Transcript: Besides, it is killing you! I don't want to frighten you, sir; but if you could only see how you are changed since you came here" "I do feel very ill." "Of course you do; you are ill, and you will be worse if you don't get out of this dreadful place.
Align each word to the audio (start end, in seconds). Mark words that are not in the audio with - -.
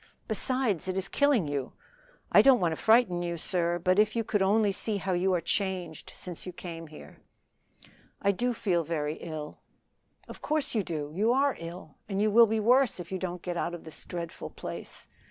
Besides, 0.27 0.87
it 0.87 0.97
is 0.97 1.07
killing 1.07 1.47
you! 1.47 1.73
I 2.31 2.41
don't 2.41 2.59
want 2.59 2.71
to 2.71 2.75
frighten 2.75 3.21
you, 3.21 3.37
sir; 3.37 3.77
but 3.77 3.99
if 3.99 4.15
you 4.15 4.23
could 4.23 4.41
only 4.41 4.71
see 4.71 4.97
how 4.97 5.13
you 5.13 5.31
are 5.35 5.39
changed 5.41 6.11
since 6.15 6.43
you 6.43 6.51
came 6.51 6.87
here" 6.87 7.19
"I 8.23 8.31
do 8.31 8.51
feel 8.51 8.83
very 8.83 9.17
ill." 9.17 9.59
"Of 10.27 10.41
course 10.41 10.73
you 10.73 10.81
do; 10.81 11.11
you 11.13 11.31
are 11.33 11.55
ill, 11.59 11.97
and 12.09 12.19
you 12.19 12.31
will 12.31 12.47
be 12.47 12.59
worse 12.59 12.99
if 12.99 13.11
you 13.11 13.19
don't 13.19 13.43
get 13.43 13.57
out 13.57 13.75
of 13.75 13.83
this 13.83 14.03
dreadful 14.05 14.49
place. 14.49 15.07